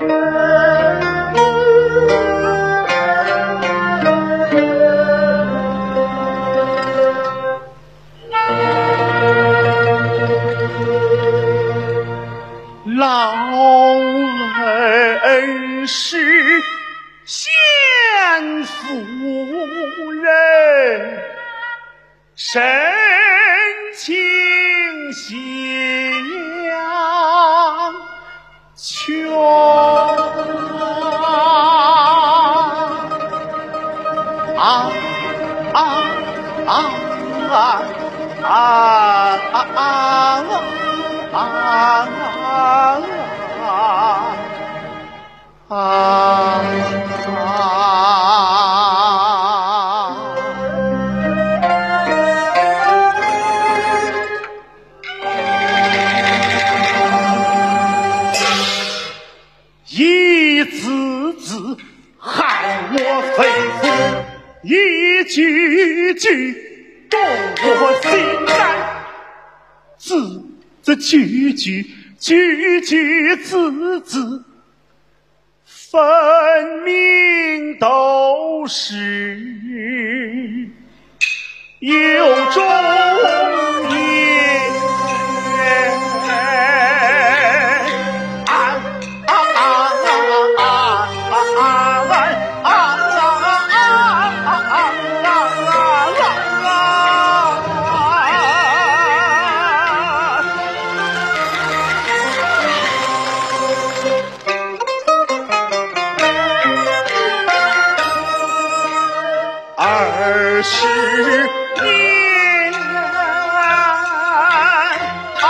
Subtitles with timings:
[0.00, 0.06] 老
[14.56, 16.16] 儿是
[17.26, 21.22] 先夫人
[22.34, 22.62] 神
[23.94, 24.16] 情
[25.12, 25.42] 新
[26.62, 27.94] 娘
[37.70, 39.84] 啊啊啊
[41.32, 42.40] 啊啊
[45.68, 46.60] 啊！
[59.92, 61.76] 一字字
[62.18, 62.96] 害我
[63.36, 63.38] 肺
[63.80, 63.82] 腑，
[64.62, 66.69] 一句句
[70.82, 71.82] 这句句，
[72.18, 74.44] 句句字字，
[75.64, 76.00] 分
[76.84, 79.29] 明都是
[110.72, 111.50] 十
[111.82, 112.72] 年
[115.42, 115.44] 啊，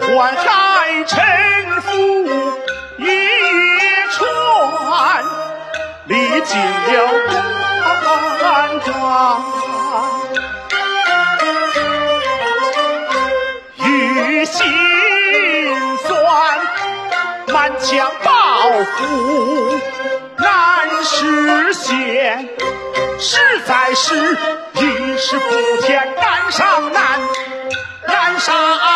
[0.00, 0.48] 宦海
[1.06, 1.12] 沉
[1.82, 1.88] 浮
[2.96, 3.00] 一
[4.10, 4.18] 串，
[6.06, 6.96] 历尽了
[8.40, 9.59] 关张。
[17.70, 18.32] 满腔抱
[18.96, 19.78] 负
[20.38, 22.48] 难实现，
[23.20, 24.36] 实在是
[24.74, 27.20] 一时不天难上难，
[28.08, 28.90] 难上难。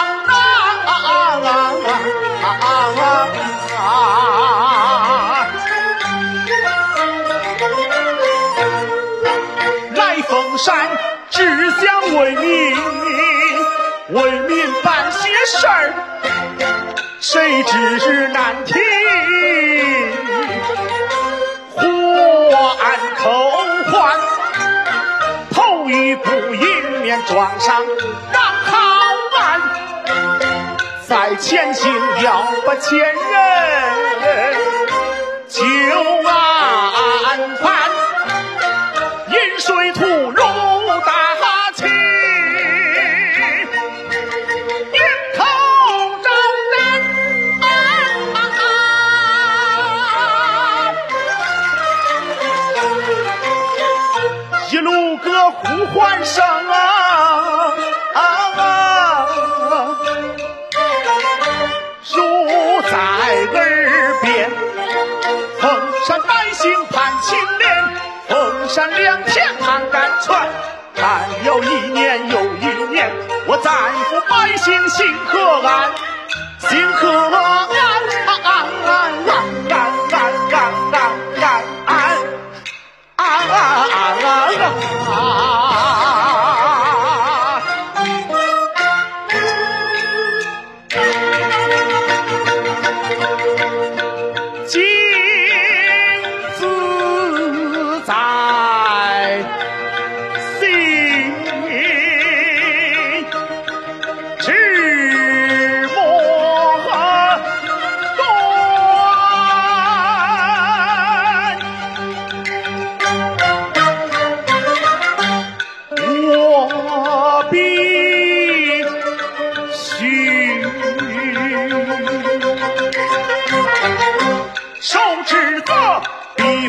[9.95, 10.89] 来凤山
[11.31, 12.77] 只想为民，
[14.11, 15.95] 为民办些事儿，
[17.27, 18.75] 谁知难题？
[21.75, 21.83] 换
[23.17, 23.51] 口
[23.91, 24.21] 换，
[25.51, 27.83] 头一步迎面撞上
[28.31, 28.77] 让好
[29.33, 29.59] 汉，
[31.09, 31.91] 在前行
[32.23, 33.15] 要把前人
[35.49, 35.65] 就
[36.29, 36.44] 啊
[55.19, 57.73] 歌呼唤声啊
[58.15, 59.27] 啊！
[62.15, 62.17] 如
[62.83, 62.97] 在
[63.53, 64.51] 耳边，
[65.61, 65.63] 凤
[66.07, 67.95] 山百姓盼清廉，
[68.29, 70.35] 凤山良田盼甘泉。
[70.95, 73.11] 看了一年又一年，
[73.47, 75.91] 我在乎百姓心和安，
[76.59, 77.75] 心和安，安
[78.25, 78.49] 安安
[78.85, 78.89] 安
[79.27, 79.33] 安
[79.73, 79.75] 安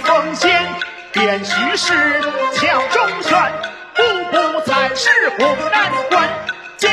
[0.05, 0.63] 风先
[1.11, 2.21] 便许氏，
[2.53, 3.51] 巧中选
[3.95, 6.29] 步步踩实步难关
[6.77, 6.89] 金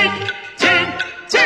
[0.57, 0.69] 金
[1.29, 1.41] 金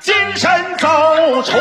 [0.00, 0.88] 金身走
[1.42, 1.52] 出